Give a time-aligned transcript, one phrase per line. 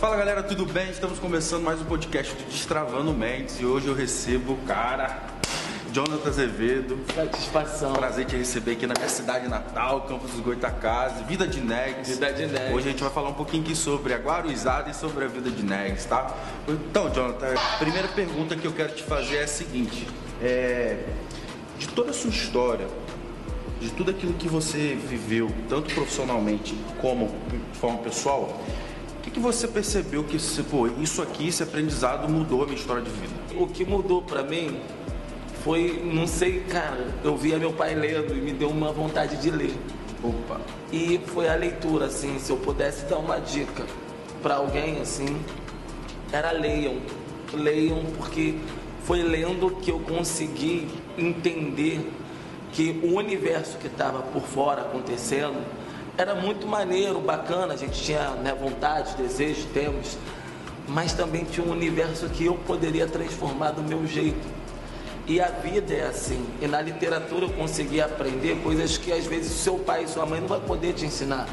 [0.00, 0.88] Fala galera, tudo bem?
[0.88, 5.20] Estamos começando mais um podcast do Destravando Mentes e hoje eu recebo o cara,
[5.92, 6.98] Jonathan Azevedo.
[7.14, 7.92] Satisfação.
[7.92, 12.08] Prazer te receber aqui na minha cidade natal, Campos dos Goitacazes, Vida de Negs.
[12.08, 12.74] Vida de Negs.
[12.74, 15.50] Hoje a gente vai falar um pouquinho aqui sobre a Guaruzada e sobre a vida
[15.50, 16.34] de Negs, tá?
[16.66, 20.08] Então, Jonathan, a primeira pergunta que eu quero te fazer é a seguinte:
[20.40, 21.04] é,
[21.78, 22.86] de toda a sua história,
[23.78, 27.30] de tudo aquilo que você viveu, tanto profissionalmente como
[27.72, 28.62] de forma pessoal,
[29.20, 33.02] o que, que você percebeu que pô, isso aqui, esse aprendizado mudou a minha história
[33.02, 33.34] de vida?
[33.54, 34.80] O que mudou pra mim
[35.62, 39.50] foi, não sei, cara, eu via meu pai lendo e me deu uma vontade de
[39.50, 39.74] ler.
[40.24, 40.58] Opa.
[40.90, 43.84] E foi a leitura, assim, se eu pudesse dar uma dica
[44.42, 45.38] pra alguém, assim,
[46.32, 46.96] era leiam.
[47.52, 48.54] Leiam, porque
[49.04, 52.10] foi lendo que eu consegui entender
[52.72, 55.62] que o universo que estava por fora acontecendo
[56.20, 60.18] era muito maneiro, bacana, a gente tinha né, vontade, desejo, temos,
[60.86, 64.46] mas também tinha um universo que eu poderia transformar do meu jeito.
[65.26, 66.44] E a vida é assim.
[66.60, 70.40] E na literatura eu consegui aprender coisas que às vezes seu pai e sua mãe
[70.40, 71.48] não vai poder te ensinar.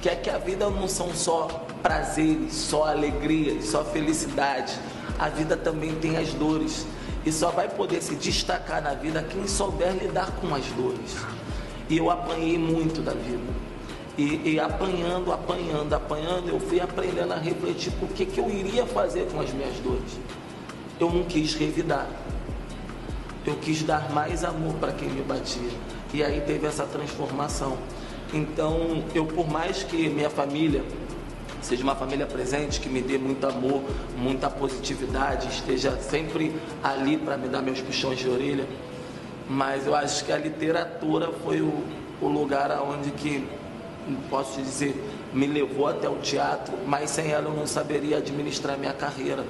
[0.00, 4.78] Que é que a vida não são só prazeres, só alegrias, só felicidade.
[5.18, 6.86] A vida também tem as dores.
[7.24, 11.16] E só vai poder se destacar na vida quem souber lidar com as dores.
[11.88, 13.71] E eu apanhei muito da vida.
[14.16, 18.84] E, e, apanhando, apanhando, apanhando, eu fui aprendendo a refletir o que, que eu iria
[18.84, 20.20] fazer com as minhas dores.
[21.00, 22.06] Eu não quis revidar.
[23.46, 25.70] Eu quis dar mais amor para quem me batia.
[26.12, 27.78] E aí teve essa transformação.
[28.34, 30.84] Então, eu por mais que minha família
[31.62, 33.82] seja uma família presente, que me dê muito amor,
[34.16, 38.66] muita positividade, esteja sempre ali para me dar meus puxões de orelha.
[39.48, 41.82] Mas eu acho que a literatura foi o,
[42.20, 43.46] o lugar aonde que,
[44.28, 44.94] posso dizer,
[45.32, 49.44] me levou até o teatro, mas sem ela eu não saberia administrar minha carreira.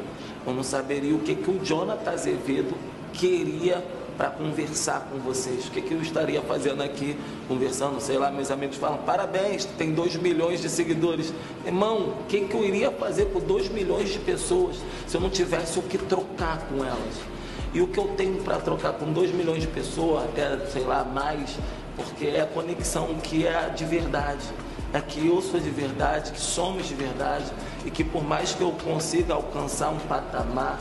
[0.47, 2.75] Eu não saberia o que, que o Jonathan Azevedo
[3.13, 3.85] queria
[4.17, 5.67] para conversar com vocês.
[5.67, 7.17] O que, que eu estaria fazendo aqui,
[7.49, 8.01] conversando?
[8.01, 11.33] Sei lá, meus amigos falam: parabéns, tem 2 milhões de seguidores.
[11.65, 14.77] Irmão, o que, que eu iria fazer com 2 milhões de pessoas
[15.07, 17.33] se eu não tivesse o que trocar com elas?
[17.75, 21.05] E o que eu tenho para trocar com 2 milhões de pessoas, até sei lá,
[21.05, 21.57] mais,
[21.97, 24.45] porque é a conexão que é de verdade.
[24.93, 27.47] É que eu sou de verdade, que somos de verdade,
[27.85, 30.79] e que por mais que eu consiga alcançar um patamar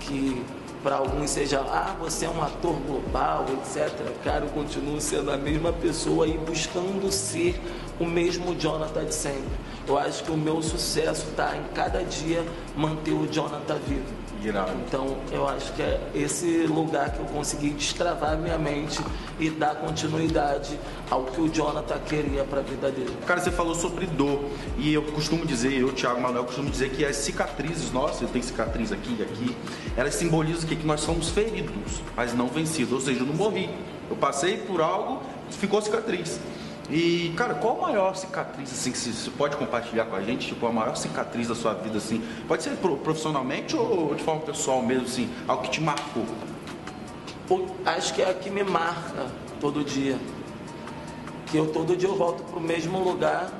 [0.00, 0.42] que
[0.82, 3.90] para alguns seja, ah, você é um ator global, etc.
[4.24, 7.60] Cara, eu continuo sendo a mesma pessoa e buscando ser
[8.00, 9.52] o mesmo Jonathan de sempre.
[9.86, 12.44] Eu acho que o meu sucesso está em cada dia
[12.74, 14.20] manter o Jonathan vivo.
[14.86, 18.98] Então, eu acho que é esse lugar que eu consegui destravar minha mente
[19.38, 20.80] e dar continuidade
[21.10, 23.14] ao que o Jonathan queria para a vida dele.
[23.26, 24.42] Cara, você falou sobre dor
[24.78, 28.42] e eu costumo dizer, eu, Thiago Manuel, costumo dizer que as cicatrizes nossas, eu tenho
[28.42, 29.56] cicatriz aqui e aqui,
[29.94, 33.68] elas simbolizam que, que nós somos feridos, mas não vencidos, ou seja, eu não morri.
[34.08, 36.40] Eu passei por algo, ficou cicatriz.
[36.90, 40.48] E, cara, qual a maior cicatriz, assim, que você pode compartilhar com a gente?
[40.48, 42.20] Tipo, a maior cicatriz da sua vida, assim?
[42.48, 45.30] Pode ser profissionalmente ou de forma pessoal mesmo, assim?
[45.46, 46.24] Algo que te marcou?
[47.84, 49.26] Acho que é a que me marca
[49.60, 50.18] todo dia.
[51.46, 53.50] Que eu todo dia eu volto pro mesmo lugar.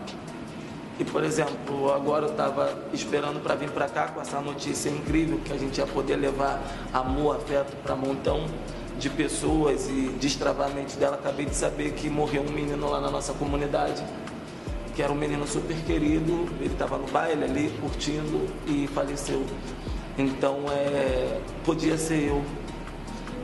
[0.98, 5.40] E, por exemplo, agora eu estava esperando para vir para cá com essa notícia incrível
[5.44, 6.60] que a gente ia poder levar
[6.92, 8.44] amor, afeto para montão
[9.00, 13.33] de pessoas e destravamento dela, acabei de saber que morreu um menino lá na nossa
[13.33, 14.05] comunidade,
[14.94, 19.43] que era um menino super querido, ele estava no baile ali, curtindo e faleceu.
[20.19, 22.44] Então, é, podia ser eu.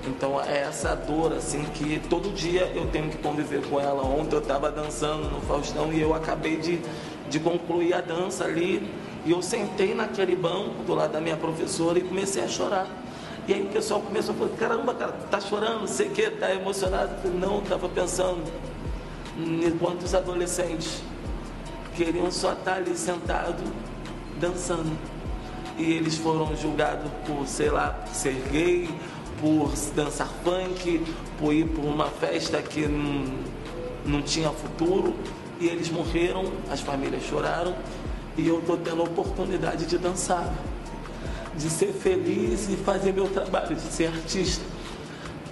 [0.07, 4.05] Então, é essa dor, assim, que todo dia eu tenho que conviver com ela.
[4.05, 6.79] Ontem eu estava dançando no Faustão e eu acabei de,
[7.31, 8.89] de concluir a dança ali.
[9.25, 13.06] E eu sentei naquele banco do lado da minha professora e comecei a chorar.
[13.49, 17.29] E aí o pessoal começou a falar, caramba, cara, tá chorando, sei que, tá emocionado.
[17.29, 18.43] Não, estava pensando
[19.39, 21.01] em quantos adolescentes
[21.95, 23.63] queriam só estar ali sentado,
[24.41, 24.99] dançando.
[25.79, 28.89] E eles foram julgados por, sei lá, ser gay,
[29.41, 31.05] por dançar funk,
[31.39, 33.27] por ir por uma festa que não,
[34.05, 35.15] não tinha futuro.
[35.61, 37.77] E eles morreram, as famílias choraram,
[38.37, 40.53] e eu estou tendo a oportunidade de dançar
[41.57, 44.65] de ser feliz e fazer meu trabalho, de ser artista.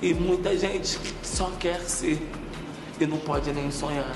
[0.03, 2.21] E muita gente só quer ser
[3.01, 4.15] e não pode nem sonhar.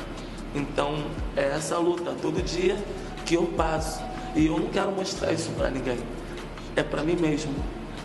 [0.54, 1.04] Então
[1.36, 2.76] é essa luta todo dia
[3.24, 4.02] que eu passo.
[4.34, 5.98] E eu não quero mostrar isso para ninguém.
[6.76, 7.54] É para mim mesmo.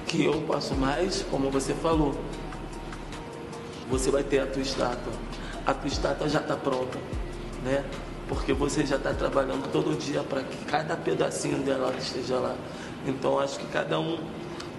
[0.07, 2.15] Que eu posso mais, como você falou.
[3.89, 5.13] Você vai ter a tua estátua.
[5.65, 6.97] A tua estátua já está pronta.
[7.63, 7.83] né?
[8.33, 12.55] Porque você já está trabalhando todo dia para que cada pedacinho dela esteja lá.
[13.05, 14.17] Então acho que cada um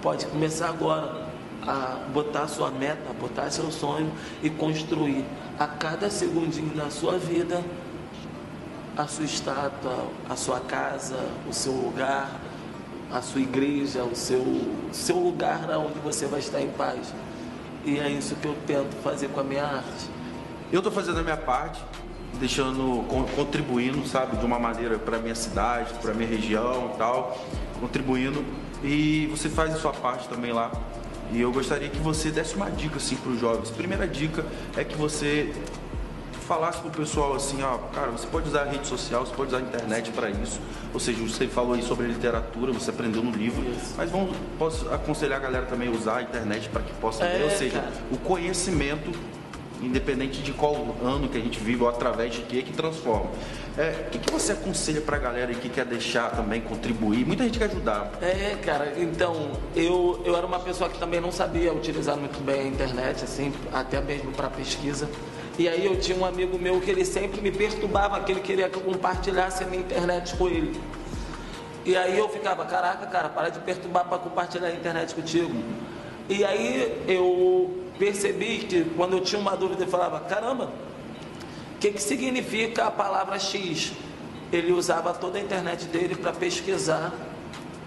[0.03, 1.29] pode começar agora
[1.63, 4.13] a botar sua meta, a botar seu sonho
[4.43, 5.25] e construir
[5.59, 7.63] a cada segundinho da sua vida
[8.97, 11.19] a sua estátua, a sua casa,
[11.49, 12.41] o seu lugar,
[13.11, 14.45] a sua igreja, o seu,
[14.93, 17.13] seu lugar onde você vai estar em paz.
[17.85, 20.09] E é isso que eu tento fazer com a minha arte.
[20.73, 21.81] Eu estou fazendo a minha parte,
[22.39, 23.05] deixando,
[23.35, 27.39] contribuindo, sabe, de uma maneira para minha cidade, para minha região, e tal,
[27.81, 28.45] contribuindo.
[28.83, 30.71] E você faz a sua parte também lá.
[31.33, 33.71] E eu gostaria que você desse uma dica assim para os jovens.
[33.71, 34.45] Primeira dica
[34.77, 35.53] é que você
[36.47, 39.59] falasse pro pessoal assim, ó, cara, você pode usar a rede social, você pode usar
[39.59, 40.61] a internet para isso.
[40.93, 43.95] Ou seja, você falou aí sobre literatura, você aprendeu no livro, isso.
[43.97, 47.39] mas vamos, posso aconselhar a galera também a usar a internet para que possa é,
[47.39, 47.93] ler, ou seja, cara.
[48.13, 49.11] o conhecimento
[49.83, 53.31] independente de qual ano que a gente vive ou através de que que transforma.
[53.77, 57.27] É, o que, que você aconselha para a galera que quer deixar também, contribuir?
[57.27, 58.13] Muita gente quer ajudar.
[58.23, 62.61] É, cara, então, eu, eu era uma pessoa que também não sabia utilizar muito bem
[62.61, 65.09] a internet, assim, até mesmo para pesquisa.
[65.59, 68.69] E aí eu tinha um amigo meu que ele sempre me perturbava, que ele queria
[68.69, 70.81] que eu compartilhasse a minha internet com ele.
[71.85, 75.53] E aí eu ficava, caraca, cara, para de perturbar para compartilhar a internet contigo.
[76.29, 80.73] E aí eu percebi que quando eu tinha uma dúvida, eu falava, caramba,
[81.75, 83.93] o que, que significa a palavra X?
[84.53, 87.13] Ele usava toda a internet dele para pesquisar,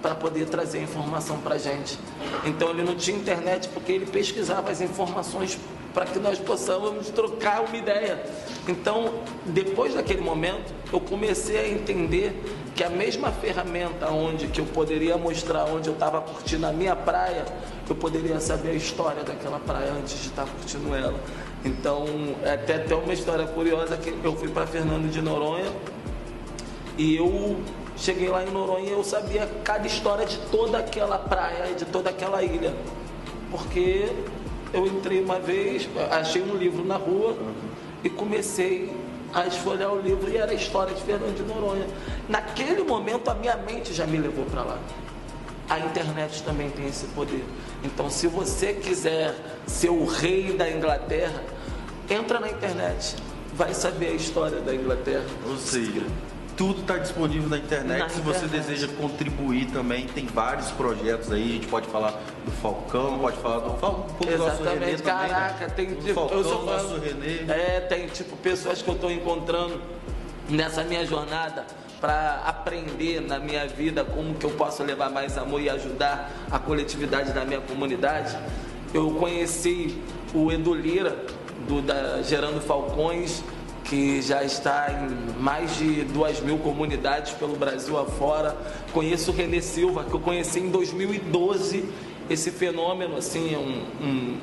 [0.01, 1.97] para poder trazer informação para gente.
[2.45, 5.57] Então ele não tinha internet porque ele pesquisava as informações
[5.97, 8.23] para que nós possamos trocar uma ideia.
[8.67, 9.15] Então,
[9.47, 12.39] depois daquele momento, eu comecei a entender
[12.75, 16.95] que a mesma ferramenta onde que eu poderia mostrar onde eu estava curtindo a minha
[16.95, 17.43] praia,
[17.89, 21.19] eu poderia saber a história daquela praia antes de estar curtindo ela.
[21.65, 22.05] Então,
[22.43, 25.73] é até até uma história curiosa que eu fui para Fernando de Noronha
[26.95, 27.57] e eu
[27.97, 32.11] cheguei lá em Noronha e eu sabia cada história de toda aquela praia, de toda
[32.11, 32.75] aquela ilha.
[33.49, 34.11] Porque
[34.73, 37.37] eu entrei uma vez, achei um livro na rua
[38.03, 38.91] e comecei
[39.33, 41.85] a esfolhar o livro e era a história de Fernando de Noronha.
[42.27, 44.79] Naquele momento a minha mente já me levou para lá.
[45.69, 47.43] A internet também tem esse poder.
[47.83, 49.35] Então, se você quiser
[49.65, 51.43] ser o rei da Inglaterra,
[52.09, 53.17] entra na internet,
[53.53, 55.25] vai saber a história da Inglaterra.
[55.45, 56.03] Ou seja,
[56.57, 57.99] tudo está disponível na internet.
[57.99, 58.39] Na Se internet.
[58.41, 61.43] você deseja contribuir também, tem vários projetos aí.
[61.43, 65.73] A gente pode falar do Falcão, pode falar do Falcão, nosso Renê Caraca, também, né?
[65.75, 67.45] tem tipo, Falcão, eu sou nosso Renê.
[67.47, 69.79] É, tem tipo pessoas que eu estou encontrando
[70.49, 71.65] nessa minha jornada
[72.01, 76.57] para aprender na minha vida como que eu posso levar mais amor e ajudar a
[76.57, 78.35] coletividade da minha comunidade.
[78.93, 80.01] Eu conheci
[80.33, 81.15] o Edu Lira,
[81.67, 83.43] do, da Gerando Falcões,
[83.89, 88.55] que já está em mais de duas mil comunidades pelo Brasil afora.
[88.91, 91.85] Conheço o Renê Silva, que eu conheci em 2012.
[92.29, 94.37] Esse fenômeno, assim, é um, um,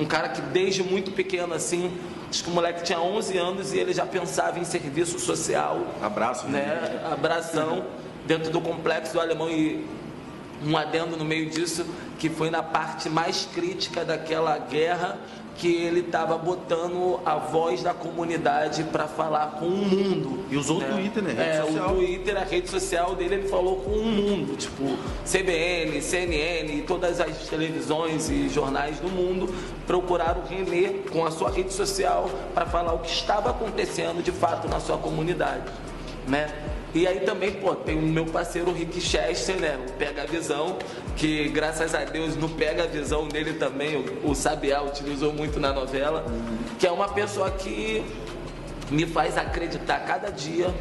[0.00, 1.92] um cara que desde muito pequeno, assim,
[2.30, 5.80] acho que o moleque tinha 11 anos e ele já pensava em serviço social.
[6.00, 6.60] Abraço, né?
[6.60, 7.12] né?
[7.12, 7.84] Abração
[8.24, 9.84] dentro do complexo do alemão e
[10.64, 11.84] um adendo no meio disso,
[12.18, 15.18] que foi na parte mais crítica daquela guerra,
[15.58, 20.44] que ele estava botando a voz da comunidade para falar com o mundo.
[20.50, 20.90] E usou né?
[20.90, 21.30] o Twitter, né?
[21.30, 21.90] Rede é, social.
[21.90, 24.84] o Twitter, a rede social dele, ele falou com o mundo, tipo
[25.24, 29.52] CBN, CNN todas as televisões e jornais do mundo
[29.86, 34.68] procuraram René com a sua rede social para falar o que estava acontecendo de fato
[34.68, 35.64] na sua comunidade,
[36.28, 36.48] né?
[36.96, 39.78] E aí também, pô, tem o meu parceiro Rick Chester, né?
[39.86, 40.78] O Pega a Visão,
[41.14, 45.60] que graças a Deus no Pega a Visão dele também, o, o Sabiá utilizou muito
[45.60, 46.24] na novela,
[46.78, 48.02] que é uma pessoa que
[48.90, 50.74] me faz acreditar cada dia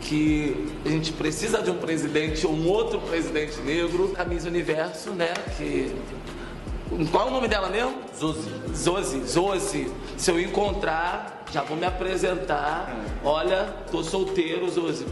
[0.00, 5.34] que a gente precisa de um presidente um outro presidente negro, a Miss Universo, né?
[5.58, 5.94] Que
[7.10, 7.94] qual é o nome dela mesmo?
[8.18, 8.50] Zozi.
[8.74, 9.92] Zozi, Zozi.
[10.16, 12.94] Se eu encontrar, já vou me apresentar.
[13.22, 15.04] Olha, tô solteiro, Zozi.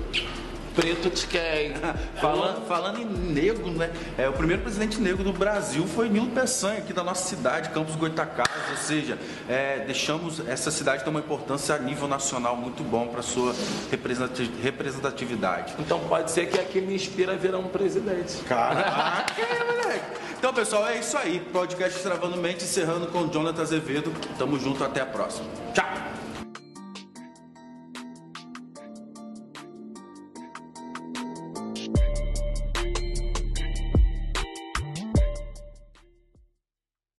[0.75, 1.75] Preto te quer.
[2.21, 3.93] falando, falando em negro, né?
[4.19, 7.95] É, o primeiro presidente negro do Brasil foi Nilo Peçanha, aqui da nossa cidade, Campos
[7.95, 8.71] Goitacazes.
[8.71, 9.17] Ou seja,
[9.49, 13.55] é, deixamos essa cidade ter uma importância a nível nacional muito bom para sua
[14.63, 15.75] representatividade.
[15.79, 18.39] Então pode ser que aqui me inspira a virar um presidente.
[18.49, 19.33] Caraca,
[20.55, 21.41] pessoal, é isso aí.
[21.53, 24.13] Podcast Travando Mente, encerrando com o Jonathan Azevedo.
[24.39, 25.49] Tamo junto, até a próxima.
[25.75, 26.14] Tchau!